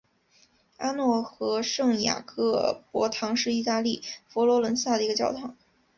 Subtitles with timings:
[0.77, 5.55] 阿诺河圣雅各伯堂是意大利佛罗伦萨一个教堂。